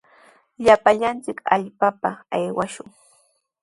Llapallanchik 0.65 1.37
hallpapa 1.49 2.09
aywashun. 2.35 2.87